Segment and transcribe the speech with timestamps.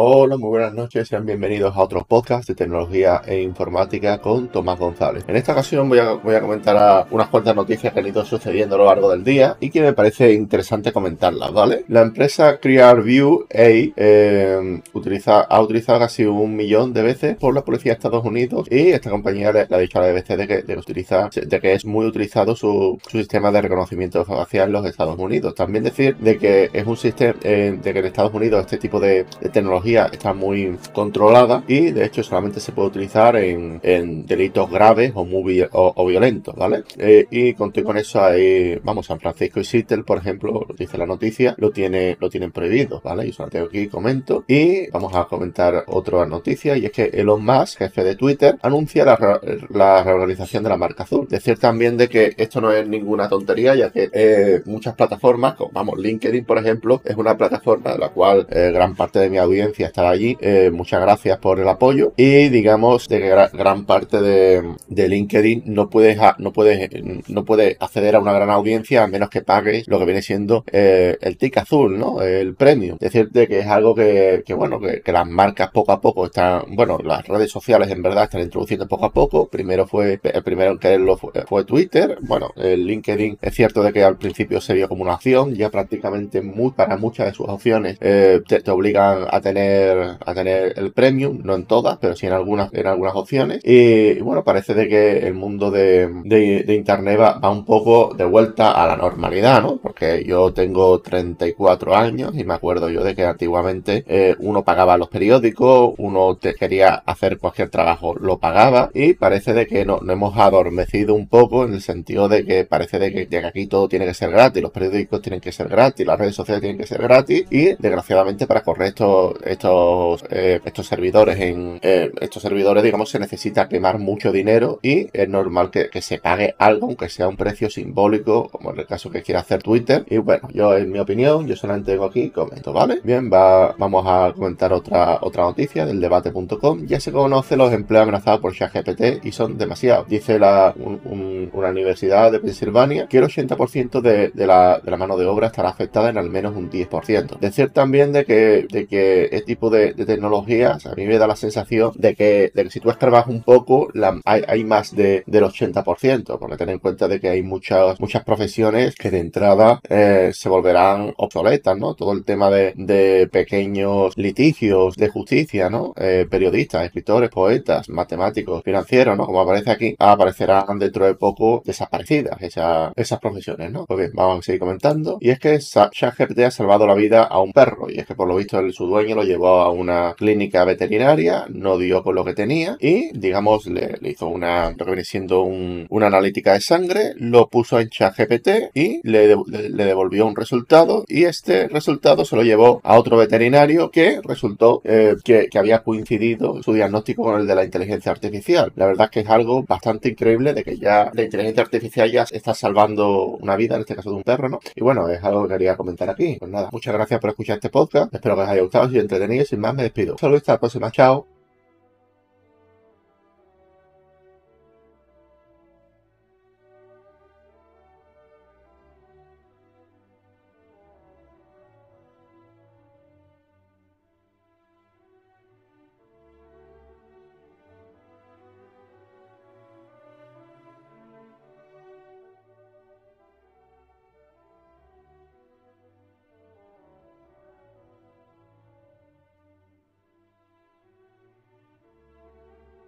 [0.00, 4.78] Hola, muy buenas noches, sean bienvenidos a otro podcast de tecnología e informática con Tomás
[4.78, 5.24] González.
[5.26, 8.76] En esta ocasión voy a, voy a comentar unas cuantas noticias que han ido sucediendo
[8.76, 11.84] a lo largo del día y que me parece interesante comentarlas, ¿vale?
[11.88, 17.90] La empresa ClearView A eh, ha utilizado casi un millón de veces por la policía
[17.90, 20.78] de Estados Unidos y esta compañía le, ha dicho a la BBC de que, de
[20.78, 25.18] utiliza, de que es muy utilizado su, su, sistema de reconocimiento facial en los Estados
[25.18, 25.56] Unidos.
[25.56, 29.00] También decir de que es un sistema, eh, de que en Estados Unidos este tipo
[29.00, 33.80] de tecnología está muy controlada y de hecho solamente se puede utilizar en,
[34.26, 36.84] delitos graves o, muy, o, violentos, ¿vale?
[36.98, 41.06] Eh, y conté con eso ahí, vamos, San Francisco y Seattle, por ejemplo, dice la
[41.06, 43.26] noticia, lo tiene, lo tienen prohibido, ¿vale?
[43.26, 47.78] Y solo aquí comento y vamos a comentar otra noticia y es que Elon Musk,
[47.78, 51.26] jefe de Twitter, anuncia la, la reorganización de la marca azul.
[51.28, 55.70] Decir también de que esto no es ninguna tontería ya que eh, muchas plataformas, como
[55.72, 59.38] vamos, LinkedIn, por ejemplo, es una plataforma de la cual eh, gran parte de mi
[59.38, 60.36] audiencia estar allí.
[60.40, 62.12] Eh, muchas gracias por el apoyo.
[62.16, 66.90] Y digamos de que gran parte de, LinkedIn no puedes, no puedes,
[67.28, 70.64] no puede acceder a una gran audiencia a menos que pagues lo que viene siendo
[70.72, 72.22] eh, el tic azul, ¿no?
[72.22, 72.98] El premium.
[72.98, 77.26] Decirte que es algo que, bueno, que, las marcas poco a poco están, bueno, las
[77.26, 79.48] redes sociales en verdad están introduciendo poco a poco.
[79.48, 82.18] Primero fue, el primero en quererlo fue, Twitter.
[82.22, 85.70] Bueno, el LinkedIn es cierto de que al principio se vio como una opción, ya
[85.70, 90.92] prácticamente muy, para muchas de sus opciones eh, te obligan a tener a tener el
[90.92, 93.60] premium, no en todas, pero sí en algunas, en algunas opciones.
[93.64, 98.72] Y, bueno, parece de que el mundo de, de, internet va, un poco de vuelta
[98.72, 99.78] a la normalidad, ¿no?
[99.78, 104.96] Porque yo tengo 34 años y me acuerdo yo de que antiguamente eh, uno pagaba
[104.96, 110.00] los periódicos, uno te quería hacer cualquier trabajo, lo pagaba y parece de que no,
[110.08, 113.88] hemos adormecido un poco en el sentido de que parece de que, de aquí todo
[113.88, 116.86] tiene que ser gratis, los periódicos tienen que ser gratis, las redes sociales tienen que
[116.86, 122.82] ser gratis y desgraciadamente para correr estos, estos, eh, estos servidores en eh, estos servidores,
[122.82, 127.28] digamos, se necesita quemar mucho dinero y es normal que, se pague algo, aunque sea
[127.28, 130.04] un precio simbólico, como en el caso que quiera hacer Twitter.
[130.08, 133.00] Y bueno, yo en mi opinión, yo solamente tengo aquí comento, ¿vale?
[133.02, 136.86] Bien, va, vamos a comentar otra, otra noticia del debate.com.
[136.86, 140.08] Ya se conoce los empleos amenazados por ChatGPT y son demasiados.
[140.08, 145.16] Dice la, una universidad de Pensilvania que el 80% de, de, la, de la mano
[145.16, 147.38] de obra estará afectada en al menos un 10%.
[147.38, 151.92] Decir también de que, de que tipo de, tecnologías, a mí me da la sensación
[151.96, 155.44] de que, de que si tú escarbas un poco, la, hay, hay, más de, del
[155.44, 160.30] 80%, porque ten en cuenta de que hay muchas, muchas profesiones que de entrada eh,
[160.32, 161.94] se volverán obsoletas, ¿no?
[161.94, 165.92] Todo el tema de, pequeños litigios de justicia, ¿no?
[165.96, 169.26] Eh, periodistas, escritores, poetas, matemáticos, financieros, ¿no?
[169.26, 173.86] Como aparece aquí, aparecerán dentro de poco desaparecidas esas, esas profesiones, ¿no?
[173.86, 175.18] Pues bien, vamos a seguir comentando.
[175.20, 178.28] Y es que ChatGPT ha salvado la vida a un perro, y es que por
[178.28, 182.24] lo visto el, su dueño lo llevó a una clínica veterinaria, no dio con lo
[182.24, 185.42] que tenía y, digamos, le, hizo una, lo
[185.88, 189.36] una analítica de sangre, lo puso en ChatGPT y le,
[189.68, 195.16] devolvió un resultado y este resultado se lo llevó a otro veterinario que resultó eh,
[195.24, 198.72] que, que, había coincidido su diagnóstico con el de la inteligencia artificial.
[198.76, 202.24] La verdad es que es algo bastante increíble de que ya la inteligencia artificial ya
[202.30, 204.60] está salvando una vida, en este caso de un perro, ¿no?
[204.74, 206.36] Y bueno, es algo que quería comentar aquí.
[206.38, 208.14] Pues nada, muchas gracias por escuchar este podcast.
[208.14, 208.90] Espero que os haya gustado.
[208.90, 210.16] Si entretenido y sin más me despido.
[210.18, 210.90] Saludos hasta la próxima.
[210.90, 211.37] Chao.